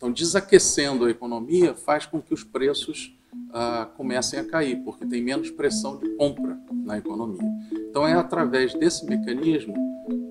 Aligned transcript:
Então, 0.00 0.10
desaquecendo 0.10 1.04
a 1.04 1.10
economia 1.10 1.74
faz 1.74 2.06
com 2.06 2.22
que 2.22 2.32
os 2.32 2.42
preços 2.42 3.14
ah, 3.52 3.86
comecem 3.98 4.40
a 4.40 4.44
cair, 4.46 4.82
porque 4.82 5.04
tem 5.04 5.22
menos 5.22 5.50
pressão 5.50 5.98
de 5.98 6.08
compra 6.16 6.58
na 6.72 6.96
economia. 6.96 7.46
Então, 7.70 8.08
é 8.08 8.14
através 8.14 8.72
desse 8.72 9.04
mecanismo 9.04 9.74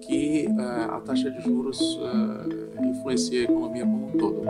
que 0.02 0.48
ah, 0.58 0.96
a 0.96 1.02
taxa 1.02 1.30
de 1.30 1.40
juros 1.42 1.80
ah, 2.02 2.84
influencia 2.84 3.42
a 3.42 3.44
economia 3.44 3.84
como 3.84 4.08
um 4.08 4.18
todo. 4.18 4.42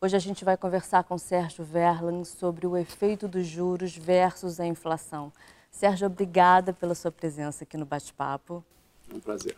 Hoje 0.00 0.16
a 0.16 0.20
gente 0.20 0.44
vai 0.44 0.56
conversar 0.56 1.04
com 1.04 1.16
Sérgio 1.16 1.64
Verlan 1.64 2.24
sobre 2.24 2.66
o 2.66 2.76
efeito 2.76 3.28
dos 3.28 3.46
juros 3.46 3.96
versus 3.96 4.58
a 4.58 4.66
inflação. 4.66 5.32
Sérgio, 5.76 6.06
obrigada 6.06 6.72
pela 6.72 6.94
sua 6.94 7.12
presença 7.12 7.64
aqui 7.64 7.76
no 7.76 7.84
bate-papo. 7.84 8.64
É 9.10 9.14
um 9.14 9.20
prazer. 9.20 9.54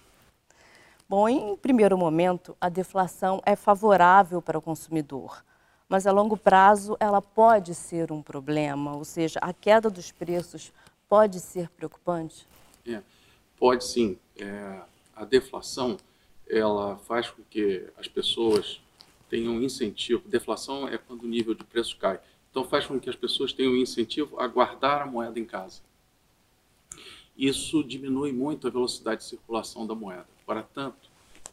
Bom, 1.08 1.28
em 1.28 1.56
primeiro 1.56 1.96
momento, 1.96 2.56
a 2.60 2.68
deflação 2.68 3.40
é 3.46 3.54
favorável 3.54 4.42
para 4.42 4.58
o 4.58 4.60
consumidor, 4.60 5.44
mas 5.88 6.08
a 6.08 6.10
longo 6.10 6.36
prazo 6.36 6.96
ela 6.98 7.22
pode 7.22 7.72
ser 7.72 8.10
um 8.10 8.20
problema, 8.20 8.96
ou 8.96 9.04
seja, 9.04 9.38
a 9.40 9.52
queda 9.52 9.88
dos 9.88 10.10
preços 10.10 10.72
pode 11.08 11.38
ser 11.38 11.70
preocupante? 11.70 12.44
É, 12.84 13.00
pode 13.56 13.84
sim. 13.84 14.18
É, 14.36 14.80
a 15.14 15.24
deflação 15.24 15.96
ela 16.50 16.96
faz 16.96 17.30
com 17.30 17.44
que 17.48 17.88
as 17.96 18.08
pessoas 18.08 18.80
tenham 19.30 19.52
um 19.52 19.62
incentivo. 19.62 20.28
Deflação 20.28 20.88
é 20.88 20.98
quando 20.98 21.22
o 21.22 21.28
nível 21.28 21.54
de 21.54 21.62
preço 21.62 21.96
cai. 21.96 22.18
Então 22.50 22.64
faz 22.64 22.86
com 22.86 22.98
que 22.98 23.08
as 23.08 23.14
pessoas 23.14 23.52
tenham 23.52 23.74
um 23.74 23.76
incentivo 23.76 24.40
a 24.40 24.48
guardar 24.48 25.02
a 25.02 25.06
moeda 25.06 25.38
em 25.38 25.44
casa. 25.44 25.80
Isso 27.38 27.84
diminui 27.84 28.32
muito 28.32 28.66
a 28.66 28.70
velocidade 28.70 29.22
de 29.22 29.28
circulação 29.28 29.86
da 29.86 29.94
moeda. 29.94 30.26
Para 30.44 30.62
tanto, 30.62 31.08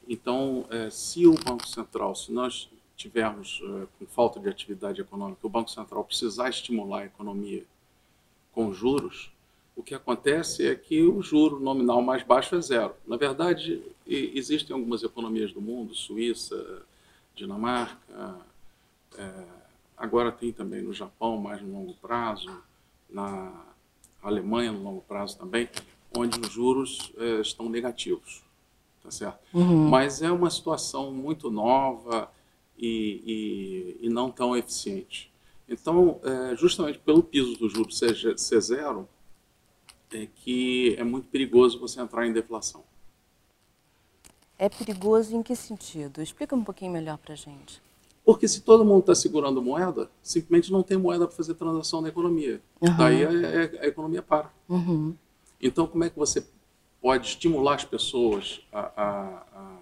então, 0.08 0.66
é, 0.70 0.90
se 0.90 1.28
o 1.28 1.36
Banco 1.36 1.68
Central, 1.68 2.16
se 2.16 2.32
nós 2.32 2.70
tivermos 2.98 3.62
é, 3.64 3.88
com 4.00 4.06
falta 4.08 4.40
de 4.40 4.50
atividade 4.50 5.00
econômica, 5.00 5.46
o 5.46 5.50
Banco 5.50 5.70
Central 5.70 6.04
precisar 6.04 6.50
estimular 6.50 7.02
a 7.02 7.06
economia 7.06 7.64
com 8.52 8.74
juros, 8.74 9.32
o 9.76 9.84
que 9.84 9.94
acontece 9.94 10.66
é 10.66 10.74
que 10.74 11.04
o 11.04 11.22
juro 11.22 11.60
nominal 11.60 12.02
mais 12.02 12.24
baixo 12.24 12.56
é 12.56 12.62
zero. 12.62 12.96
Na 13.06 13.18
verdade, 13.18 13.84
existem 14.08 14.74
algumas 14.74 15.04
economias 15.04 15.52
do 15.52 15.62
mundo, 15.62 15.94
Suíça, 15.94 16.84
Dinamarca, 17.36 18.40
é, 19.18 19.46
agora 19.98 20.32
tem 20.32 20.52
também 20.52 20.82
no 20.82 20.94
Japão, 20.94 21.38
mais 21.38 21.62
no 21.62 21.74
longo 21.74 21.94
prazo, 21.96 22.50
na 23.10 23.52
Alemanha 24.28 24.72
no 24.72 24.84
longo 24.84 25.02
prazo 25.02 25.38
também, 25.38 25.70
onde 26.16 26.40
os 26.40 26.50
juros 26.50 27.12
é, 27.18 27.42
estão 27.42 27.70
negativos, 27.70 28.44
tá 29.04 29.12
certo? 29.12 29.40
Uhum. 29.54 29.90
Mas 29.90 30.22
é 30.22 30.32
uma 30.32 30.50
situação 30.50 31.12
muito 31.12 31.52
nova 31.52 32.32
e, 32.78 33.98
e, 34.02 34.08
e 34.08 34.10
não 34.10 34.32
tão 34.32 34.56
eficiente. 34.56 35.32
Então, 35.68 36.20
é, 36.24 36.56
justamente 36.56 37.00
pelo 37.00 37.24
piso 37.24 37.58
do 37.58 37.70
juros 37.70 37.98
ser, 37.98 38.38
ser 38.38 38.62
zero, 38.62 39.08
é 40.12 40.28
que 40.28 40.96
é 40.98 41.04
muito 41.04 41.28
perigoso 41.28 41.80
você 41.80 42.00
entrar 42.00 42.26
em 42.28 42.34
deflação. 42.34 42.84
É 44.58 44.70
perigoso 44.70 45.36
em 45.36 45.44
que 45.44 45.56
sentido? 45.56 46.22
Explica 46.22 46.56
um 46.56 46.64
pouquinho 46.64 46.92
melhor 46.92 47.18
para 47.18 47.34
a 47.34 47.36
gente. 47.36 47.82
Porque 48.26 48.48
se 48.48 48.62
todo 48.62 48.84
mundo 48.84 49.02
está 49.02 49.14
segurando 49.14 49.62
moeda, 49.62 50.10
simplesmente 50.24 50.72
não 50.72 50.82
tem 50.82 50.98
moeda 50.98 51.28
para 51.28 51.36
fazer 51.36 51.54
transação 51.54 52.02
na 52.02 52.10
economia. 52.10 52.60
Uhum. 52.82 52.98
Daí 52.98 53.24
a, 53.24 53.30
a, 53.30 53.84
a, 53.84 53.88
economia 53.88 54.24
para. 54.24 54.52
Uhum. 54.68 55.16
Então, 55.62 55.86
como 55.86 56.04
é 56.04 56.10
que 56.10 56.18
você 56.18 56.44
pode 57.00 57.28
estimular 57.28 57.76
as 57.76 57.86
pessoas 57.86 58.62
a, 58.74 58.80
a, 58.80 59.46
a, 59.54 59.78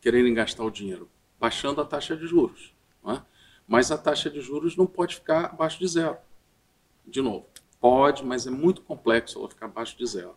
quererem 0.00 0.32
gastar 0.32 0.64
o 0.64 0.70
dinheiro? 0.70 1.06
Baixando 1.38 1.82
a 1.82 1.84
taxa 1.84 2.16
de 2.16 2.26
juros. 2.26 2.72
É? 3.06 3.20
Mas 3.68 3.90
a 3.90 3.98
taxa 3.98 4.30
de 4.30 4.40
juros 4.40 4.74
não 4.74 4.86
pode 4.86 5.16
ficar 5.16 5.46
abaixo 5.46 5.78
de 5.78 5.86
zero. 5.86 6.16
De 7.06 7.20
novo, 7.20 7.44
pode, 7.78 8.24
mas 8.24 8.46
é 8.46 8.50
muito 8.50 8.80
complexo 8.80 9.38
ela 9.38 9.48
ficar 9.50 9.66
abaixo 9.66 9.98
de 9.98 10.06
zero. 10.06 10.34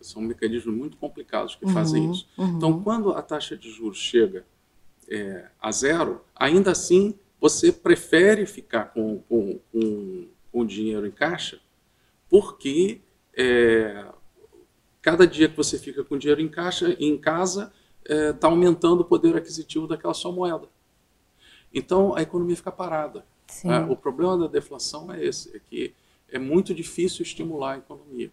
São 0.00 0.20
mecanismos 0.20 0.74
muito 0.74 0.96
complicados 0.96 1.54
que 1.54 1.66
uhum, 1.66 1.72
fazem 1.72 2.10
isso. 2.10 2.28
Uhum. 2.36 2.56
Então, 2.56 2.82
quando 2.82 3.12
a 3.12 3.22
taxa 3.22 3.56
de 3.56 3.70
juros 3.70 3.98
chega 3.98 4.44
é, 5.08 5.48
a 5.60 5.70
zero, 5.72 6.24
ainda 6.34 6.72
assim 6.72 7.18
você 7.40 7.70
prefere 7.70 8.46
ficar 8.46 8.86
com, 8.86 9.18
com, 9.28 9.60
com, 9.72 10.28
com 10.50 10.66
dinheiro 10.66 11.06
em 11.06 11.10
caixa, 11.10 11.60
porque 12.28 13.00
é, 13.36 14.04
cada 15.02 15.26
dia 15.26 15.48
que 15.48 15.56
você 15.56 15.78
fica 15.78 16.02
com 16.02 16.18
dinheiro 16.18 16.40
em 16.40 16.48
caixa, 16.48 16.96
em 16.98 17.16
casa, 17.16 17.72
está 18.02 18.14
é, 18.14 18.32
tá 18.32 18.48
aumentando 18.48 19.00
o 19.00 19.04
poder 19.04 19.36
aquisitivo 19.36 19.86
daquela 19.86 20.14
sua 20.14 20.32
moeda. 20.32 20.68
Então 21.72 22.14
a 22.16 22.22
economia 22.22 22.56
fica 22.56 22.72
parada. 22.72 23.24
É, 23.64 23.78
o 23.90 23.96
problema 23.96 24.36
da 24.36 24.46
deflação 24.48 25.12
é 25.12 25.24
esse, 25.24 25.56
é 25.56 25.60
que 25.60 25.94
é 26.28 26.38
muito 26.38 26.74
difícil 26.74 27.22
estimular 27.22 27.74
a 27.74 27.78
economia. 27.78 28.30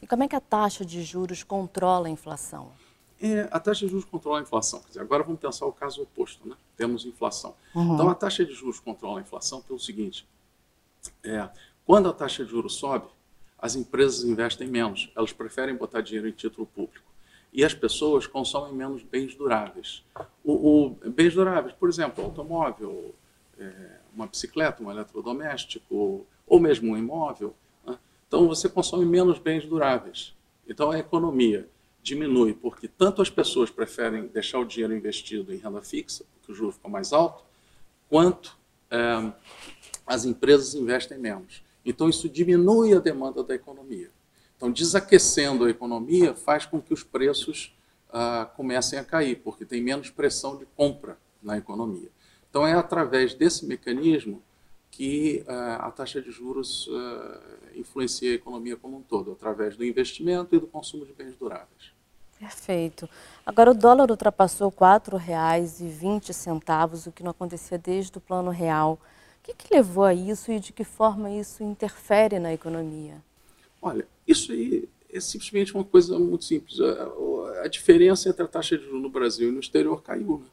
E 0.00 0.06
como 0.06 0.22
é 0.22 0.28
que 0.28 0.36
a 0.36 0.40
taxa 0.40 0.84
de 0.84 1.02
juros 1.02 1.42
controla 1.42 2.06
a 2.06 2.10
inflação? 2.10 2.72
É, 3.20 3.48
a 3.50 3.58
taxa 3.58 3.84
de 3.84 3.90
juros 3.90 4.04
controla 4.04 4.38
a 4.38 4.42
inflação. 4.42 4.82
Dizer, 4.86 5.00
agora 5.00 5.22
vamos 5.22 5.40
pensar 5.40 5.66
o 5.66 5.72
caso 5.72 6.02
oposto, 6.02 6.48
né? 6.48 6.56
Temos 6.76 7.04
inflação. 7.04 7.54
Uhum. 7.74 7.94
Então 7.94 8.08
a 8.08 8.14
taxa 8.14 8.44
de 8.44 8.52
juros 8.52 8.78
controla 8.78 9.18
a 9.18 9.22
inflação 9.22 9.60
pelo 9.60 9.78
seguinte: 9.78 10.26
é, 11.24 11.48
quando 11.84 12.08
a 12.08 12.12
taxa 12.12 12.44
de 12.44 12.50
juros 12.50 12.74
sobe, 12.74 13.06
as 13.58 13.74
empresas 13.74 14.22
investem 14.24 14.68
menos, 14.68 15.10
elas 15.16 15.32
preferem 15.32 15.74
botar 15.74 16.00
dinheiro 16.00 16.28
em 16.28 16.32
título 16.32 16.66
público. 16.66 17.06
E 17.52 17.64
as 17.64 17.74
pessoas 17.74 18.26
consomem 18.26 18.74
menos 18.74 19.02
bens 19.02 19.34
duráveis. 19.34 20.04
O, 20.44 20.84
o 20.84 20.90
bens 21.10 21.34
duráveis, 21.34 21.74
por 21.74 21.88
exemplo, 21.88 22.22
automóvel, 22.22 23.14
é, 23.58 23.98
uma 24.14 24.26
bicicleta, 24.26 24.82
um 24.82 24.90
eletrodoméstico, 24.90 26.26
ou 26.46 26.60
mesmo 26.60 26.92
um 26.92 26.96
imóvel, 26.96 27.54
então 28.28 28.46
você 28.46 28.68
consome 28.68 29.06
menos 29.06 29.38
bens 29.38 29.64
duráveis. 29.66 30.34
Então 30.68 30.90
a 30.90 30.98
economia 30.98 31.66
diminui 32.08 32.54
porque 32.54 32.88
tanto 32.88 33.22
as 33.22 33.30
pessoas 33.30 33.70
preferem 33.70 34.26
deixar 34.26 34.58
o 34.58 34.64
dinheiro 34.64 34.94
investido 34.94 35.52
em 35.52 35.58
renda 35.58 35.82
fixa, 35.82 36.24
porque 36.34 36.52
o 36.52 36.54
juro 36.54 36.72
fica 36.72 36.88
mais 36.88 37.12
alto, 37.12 37.44
quanto 38.08 38.56
é, 38.90 39.32
as 40.06 40.24
empresas 40.24 40.74
investem 40.74 41.18
menos. 41.18 41.62
Então 41.84 42.08
isso 42.08 42.28
diminui 42.28 42.94
a 42.94 42.98
demanda 42.98 43.42
da 43.44 43.54
economia. 43.54 44.10
Então 44.56 44.72
desaquecendo 44.72 45.64
a 45.64 45.70
economia 45.70 46.34
faz 46.34 46.66
com 46.66 46.80
que 46.80 46.92
os 46.92 47.04
preços 47.04 47.74
ah, 48.10 48.50
comecem 48.56 48.98
a 48.98 49.04
cair, 49.04 49.36
porque 49.36 49.64
tem 49.64 49.82
menos 49.82 50.10
pressão 50.10 50.56
de 50.56 50.66
compra 50.74 51.18
na 51.42 51.58
economia. 51.58 52.08
Então 52.48 52.66
é 52.66 52.72
através 52.72 53.34
desse 53.34 53.66
mecanismo 53.66 54.42
que 54.90 55.44
uh, 55.46 55.82
a 55.82 55.90
taxa 55.90 56.20
de 56.20 56.30
juros 56.30 56.88
uh, 56.88 57.40
influencia 57.76 58.32
a 58.32 58.34
economia 58.34 58.76
como 58.76 58.96
um 58.96 59.02
todo, 59.02 59.32
através 59.32 59.76
do 59.76 59.84
investimento 59.84 60.56
e 60.56 60.58
do 60.58 60.66
consumo 60.66 61.04
de 61.04 61.12
bens 61.12 61.36
duráveis. 61.36 61.92
Perfeito. 62.38 63.08
Agora, 63.44 63.72
o 63.72 63.74
dólar 63.74 64.10
ultrapassou 64.10 64.68
R$ 64.68 64.76
4,20, 64.76 67.08
o 67.08 67.12
que 67.12 67.22
não 67.22 67.32
acontecia 67.32 67.78
desde 67.78 68.16
o 68.16 68.20
Plano 68.20 68.50
Real. 68.50 68.98
O 69.40 69.42
que, 69.42 69.54
que 69.54 69.74
levou 69.74 70.04
a 70.04 70.14
isso 70.14 70.52
e 70.52 70.60
de 70.60 70.72
que 70.72 70.84
forma 70.84 71.30
isso 71.30 71.64
interfere 71.64 72.38
na 72.38 72.52
economia? 72.52 73.20
Olha, 73.82 74.06
isso 74.26 74.52
aí 74.52 74.88
é 75.12 75.20
simplesmente 75.20 75.74
uma 75.74 75.84
coisa 75.84 76.18
muito 76.18 76.44
simples. 76.44 76.78
A, 76.80 77.64
a 77.64 77.68
diferença 77.68 78.28
entre 78.28 78.42
a 78.42 78.48
taxa 78.48 78.76
de 78.76 78.84
juros 78.84 79.02
no 79.02 79.08
Brasil 79.08 79.48
e 79.48 79.52
no 79.52 79.60
exterior 79.60 80.02
caiu. 80.02 80.38
Né? 80.38 80.46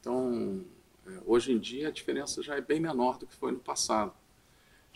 Então, 0.00 0.64
é, 1.06 1.10
hoje 1.26 1.52
em 1.52 1.58
dia, 1.58 1.88
a 1.88 1.90
diferença 1.90 2.42
já 2.42 2.54
é 2.54 2.60
bem 2.60 2.78
menor 2.78 3.18
do 3.18 3.26
que 3.26 3.34
foi 3.34 3.50
no 3.50 3.58
passado. 3.58 4.12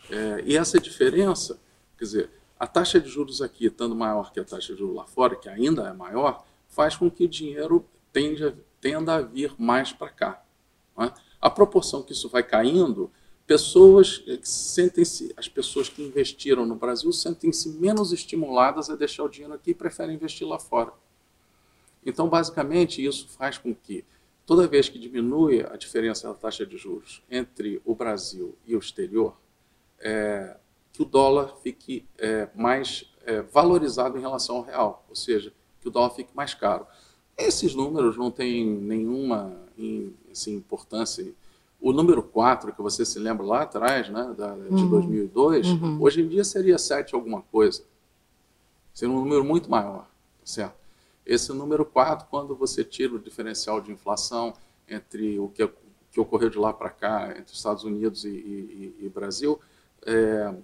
É, 0.08 0.42
e 0.44 0.56
essa 0.56 0.78
diferença, 0.78 1.58
quer 1.98 2.04
dizer, 2.04 2.30
a 2.60 2.66
taxa 2.66 3.00
de 3.00 3.09
juros 3.09 3.43
aqui 3.43 3.66
estando 3.66 3.97
maior 3.97 4.31
que 4.31 4.38
a 4.38 4.44
taxa 4.44 4.75
de 4.75 4.78
juros 4.78 4.94
lá 4.94 5.06
fora, 5.06 5.34
que 5.34 5.49
ainda 5.49 5.88
é 5.88 5.93
maior, 5.93 6.44
faz 6.69 6.94
com 6.94 7.11
que 7.11 7.25
o 7.25 7.29
dinheiro 7.29 7.84
tende, 8.12 8.55
tenda 8.81 9.14
a 9.17 9.23
vir 9.23 9.52
mais 9.58 9.93
para 9.93 10.11
cá. 10.11 10.44
É? 10.99 11.11
A 11.40 11.50
proporção 11.50 12.02
que 12.02 12.12
isso 12.12 12.29
vai 12.29 12.43
caindo, 12.43 13.11
pessoas 13.46 14.23
sentem-se, 14.43 15.32
as 15.37 15.49
pessoas 15.49 15.88
que 15.88 16.02
investiram 16.02 16.67
no 16.67 16.76
Brasil 16.76 17.11
sentem-se 17.11 17.70
menos 17.70 18.12
estimuladas 18.12 18.90
a 18.90 18.94
deixar 18.94 19.25
o 19.25 19.29
dinheiro 19.29 19.55
aqui 19.55 19.70
e 19.70 19.75
preferem 19.75 20.14
investir 20.14 20.46
lá 20.46 20.58
fora. 20.58 20.93
Então, 22.05 22.29
basicamente, 22.29 23.05
isso 23.05 23.26
faz 23.29 23.58
com 23.58 23.75
que 23.75 24.05
Toda 24.50 24.67
vez 24.67 24.88
que 24.88 24.99
diminui 24.99 25.64
a 25.64 25.76
diferença 25.76 26.26
da 26.26 26.34
taxa 26.34 26.67
de 26.67 26.76
juros 26.76 27.23
entre 27.31 27.81
o 27.84 27.94
Brasil 27.94 28.58
e 28.67 28.75
o 28.75 28.81
exterior, 28.81 29.37
é, 30.00 30.56
que 31.00 31.02
o 31.02 31.06
dólar 31.06 31.56
fique 31.62 32.05
é, 32.19 32.47
mais 32.55 33.11
é, 33.25 33.41
valorizado 33.41 34.19
em 34.19 34.20
relação 34.20 34.56
ao 34.56 34.62
real, 34.62 35.06
ou 35.08 35.17
seja, 35.17 35.50
que 35.81 35.88
o 35.88 35.91
dólar 35.91 36.11
fique 36.11 36.37
mais 36.37 36.52
caro. 36.52 36.87
Esses 37.38 37.75
números 37.75 38.19
não 38.19 38.31
têm 38.31 38.67
nenhuma 38.67 39.50
assim, 40.31 40.56
importância. 40.56 41.26
O 41.81 41.91
número 41.91 42.23
4, 42.23 42.75
que 42.75 42.82
você 42.82 43.06
se 43.06 43.19
lembra 43.19 43.47
lá 43.47 43.62
atrás, 43.62 44.11
né, 44.11 44.35
da, 44.37 44.55
de 44.55 44.75
uhum. 44.75 44.91
2002, 44.91 45.69
uhum. 45.69 46.02
hoje 46.02 46.20
em 46.20 46.29
dia 46.29 46.44
seria 46.44 46.76
7 46.76 47.14
alguma 47.14 47.41
coisa. 47.41 47.82
Seria 48.93 49.14
um 49.14 49.20
número 49.20 49.43
muito 49.43 49.70
maior, 49.70 50.03
tá 50.03 50.44
certo? 50.44 50.75
Esse 51.25 51.50
número 51.55 51.87
4, 51.87 52.26
quando 52.29 52.55
você 52.55 52.85
tira 52.85 53.14
o 53.14 53.19
diferencial 53.19 53.81
de 53.81 53.91
inflação 53.91 54.53
entre 54.87 55.38
o 55.38 55.49
que, 55.49 55.67
que 56.12 56.20
ocorreu 56.20 56.50
de 56.50 56.58
lá 56.58 56.75
para 56.75 56.91
cá, 56.91 57.35
entre 57.38 57.55
Estados 57.55 57.85
Unidos 57.85 58.26
e, 58.26 58.29
e, 58.29 58.96
e 59.00 59.08
Brasil, 59.08 59.58
é, 60.05 60.55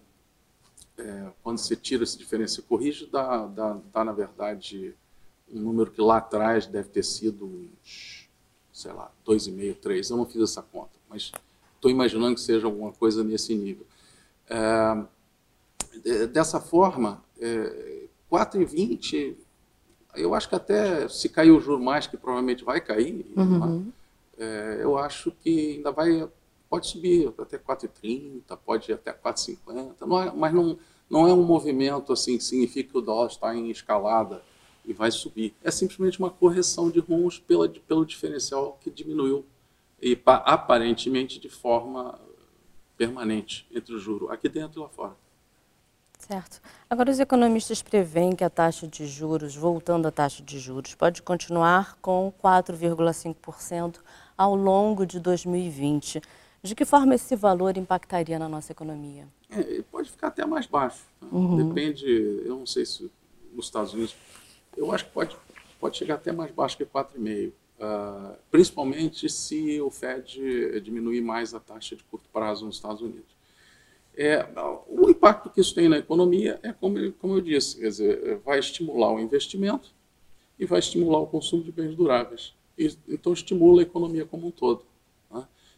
é, 0.98 1.30
quando 1.42 1.58
você 1.58 1.76
tira 1.76 2.04
esse 2.04 2.16
diferencial, 2.16 2.64
corrige, 2.68 3.06
dá, 3.06 3.46
dá, 3.46 3.78
dá, 3.92 4.04
na 4.04 4.12
verdade, 4.12 4.94
um 5.52 5.60
número 5.60 5.90
que 5.90 6.00
lá 6.00 6.18
atrás 6.18 6.66
deve 6.66 6.88
ter 6.88 7.04
sido 7.04 7.46
uns, 7.46 8.28
sei 8.72 8.92
lá, 8.92 9.10
2,5, 9.26 9.76
3. 9.80 10.10
Eu 10.10 10.16
não 10.16 10.26
fiz 10.26 10.42
essa 10.42 10.62
conta, 10.62 10.92
mas 11.08 11.32
estou 11.74 11.90
imaginando 11.90 12.34
que 12.34 12.40
seja 12.40 12.66
alguma 12.66 12.92
coisa 12.92 13.22
nesse 13.22 13.54
nível. 13.54 13.86
É, 14.48 16.26
dessa 16.26 16.60
forma, 16.60 17.22
é, 17.40 18.06
4,20, 18.30 19.36
eu 20.14 20.34
acho 20.34 20.48
que 20.48 20.54
até 20.54 21.08
se 21.08 21.28
cair 21.28 21.50
o 21.50 21.60
juro 21.60 21.82
mais, 21.82 22.06
que 22.06 22.16
provavelmente 22.16 22.64
vai 22.64 22.80
cair, 22.80 23.26
uhum. 23.36 23.84
né? 23.84 23.92
é, 24.38 24.78
eu 24.80 24.98
acho 24.98 25.30
que 25.30 25.76
ainda 25.76 25.90
vai, 25.92 26.28
pode 26.68 26.88
subir 26.88 27.32
até 27.38 27.58
4,30, 27.58 28.56
pode 28.64 28.90
ir 28.90 28.94
até 28.94 29.12
4,50, 29.12 30.06
não 30.06 30.22
é, 30.22 30.32
mas 30.32 30.52
não, 30.52 30.78
não 31.08 31.28
é 31.28 31.32
um 31.32 31.42
movimento 31.42 32.12
assim 32.12 32.36
que 32.36 32.44
significa 32.44 32.90
que 32.90 32.98
o 32.98 33.00
dólar 33.00 33.28
está 33.28 33.54
em 33.54 33.70
escalada 33.70 34.42
e 34.84 34.92
vai 34.92 35.10
subir. 35.10 35.54
É 35.62 35.70
simplesmente 35.70 36.18
uma 36.18 36.30
correção 36.30 36.90
de 36.90 37.00
rumos 37.00 37.38
pela, 37.38 37.68
pelo 37.68 38.04
diferencial 38.04 38.78
que 38.80 38.90
diminuiu 38.90 39.44
e 40.00 40.18
aparentemente 40.24 41.40
de 41.40 41.48
forma 41.48 42.18
permanente 42.96 43.66
entre 43.74 43.94
o 43.94 43.98
juro 43.98 44.30
aqui 44.30 44.48
dentro 44.48 44.80
e 44.80 44.82
lá 44.82 44.88
fora. 44.88 45.16
Certo. 46.18 46.62
Agora, 46.88 47.10
os 47.10 47.20
economistas 47.20 47.82
preveem 47.82 48.34
que 48.34 48.42
a 48.42 48.48
taxa 48.48 48.88
de 48.88 49.06
juros, 49.06 49.54
voltando 49.54 50.08
à 50.08 50.10
taxa 50.10 50.42
de 50.42 50.58
juros, 50.58 50.94
pode 50.94 51.22
continuar 51.22 51.96
com 52.00 52.32
4,5% 52.42 53.98
ao 54.36 54.54
longo 54.56 55.04
de 55.04 55.20
2020. 55.20 56.22
De 56.66 56.74
que 56.74 56.84
forma 56.84 57.14
esse 57.14 57.36
valor 57.36 57.76
impactaria 57.76 58.40
na 58.40 58.48
nossa 58.48 58.72
economia? 58.72 59.28
É, 59.50 59.82
pode 59.82 60.10
ficar 60.10 60.28
até 60.28 60.44
mais 60.44 60.66
baixo. 60.66 61.04
Tá? 61.20 61.26
Uhum. 61.30 61.68
Depende, 61.68 62.04
eu 62.44 62.56
não 62.56 62.66
sei 62.66 62.84
se 62.84 63.08
nos 63.52 63.66
Estados 63.66 63.94
Unidos, 63.94 64.16
eu 64.76 64.90
acho 64.90 65.04
que 65.04 65.12
pode, 65.12 65.36
pode 65.78 65.96
chegar 65.96 66.16
até 66.16 66.32
mais 66.32 66.50
baixo 66.50 66.76
que 66.76 66.84
4,5%. 66.84 67.48
Uh, 67.48 67.52
ah, 67.78 68.34
principalmente 68.50 69.28
se 69.28 69.80
o 69.82 69.90
Fed 69.90 70.80
diminuir 70.80 71.20
mais 71.20 71.54
a 71.54 71.60
taxa 71.60 71.94
de 71.94 72.02
curto 72.04 72.28
prazo 72.32 72.64
nos 72.66 72.76
Estados 72.76 73.00
Unidos. 73.00 73.36
É, 74.16 74.48
o 74.88 75.10
impacto 75.10 75.50
que 75.50 75.60
isso 75.60 75.74
tem 75.74 75.88
na 75.88 75.98
economia 75.98 76.58
é, 76.62 76.72
como, 76.72 77.12
como 77.12 77.34
eu 77.34 77.40
disse, 77.42 77.78
quer 77.78 77.88
dizer, 77.88 78.38
vai 78.38 78.58
estimular 78.58 79.12
o 79.12 79.20
investimento 79.20 79.90
e 80.58 80.64
vai 80.64 80.78
estimular 80.78 81.18
o 81.18 81.26
consumo 81.26 81.62
de 81.62 81.70
bens 81.70 81.94
duráveis. 81.94 82.54
E, 82.78 82.96
então, 83.08 83.32
estimula 83.32 83.82
a 83.82 83.84
economia 83.84 84.24
como 84.24 84.46
um 84.48 84.50
todo. 84.50 84.84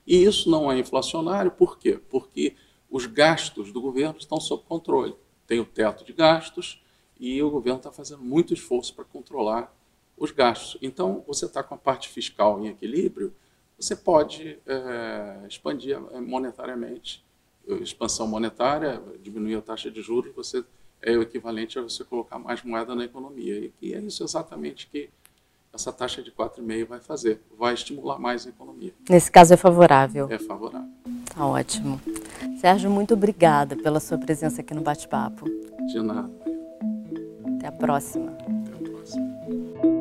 E 0.09 0.25
isso 0.25 0.51
não 0.51 0.73
é 0.73 0.79
inflacionário, 0.79 1.51
por 1.51 1.79
quê? 1.79 2.01
Porque 2.09 2.57
os 2.91 3.05
gastos 3.05 3.71
do 3.71 3.79
governo 3.79 4.19
estão 4.19 4.41
sob 4.41 4.63
controle. 4.67 5.15
Tem 5.47 5.61
o 5.61 5.67
teto 5.67 6.03
de 6.03 6.15
gastos 6.15 6.83
e 7.21 7.43
o 7.43 7.51
governo 7.51 7.77
está 7.77 7.93
fazendo 7.93 8.23
muito 8.23 8.55
esforço 8.55 8.95
para 8.95 9.05
controlar 9.05 9.71
os 10.17 10.31
gastos. 10.31 10.79
Então, 10.81 11.23
você 11.27 11.45
está 11.45 11.63
com 11.63 11.75
a 11.75 11.79
parte 11.79 12.09
fiscal 12.09 12.59
em 12.65 12.69
equilíbrio, 12.69 13.35
você 13.79 13.95
pode 13.95 14.59
é, 14.67 15.45
expandir 15.47 16.01
monetariamente 16.23 17.23
expansão 17.83 18.27
monetária, 18.27 19.03
diminuir 19.23 19.57
a 19.57 19.61
taxa 19.61 19.91
de 19.91 20.01
juros, 20.01 20.35
você 20.35 20.65
é 21.03 21.17
o 21.19 21.21
equivalente 21.23 21.79
a 21.79 21.83
você 21.83 22.03
colocar 22.03 22.39
mais 22.39 22.63
moeda 22.63 22.95
na 22.95 23.05
economia. 23.05 23.71
E, 23.83 23.93
é 23.93 24.01
isso 24.01 24.25
exatamente 24.25 24.87
que 24.87 25.11
essa 25.71 25.93
taxa 25.93 26.23
de 26.23 26.33
4,5 26.33 26.87
vai 26.87 27.01
fazer, 27.01 27.43
vai 27.59 27.75
estimular 27.75 28.19
mais 28.19 28.47
a 28.47 28.49
economia. 28.79 28.95
Nesse 29.09 29.31
caso 29.31 29.55
é 29.55 29.57
favorável? 29.57 30.29
É 30.31 30.39
favorável. 30.39 30.89
Tá 31.35 31.47
ótimo. 31.47 32.01
Sérgio, 32.61 32.91
muito 32.91 33.15
obrigada 33.15 33.77
pela 33.77 34.01
sua 34.01 34.19
presença 34.19 34.61
aqui 34.61 34.75
no 34.75 34.81
Bate-Papo. 34.81 35.45
De 35.87 36.01
nada. 36.01 36.31
Até 37.57 37.69
a 37.69 37.73
próxima. 37.73 38.33
Até 38.33 38.87
a 38.87 38.91
próxima. 38.91 39.98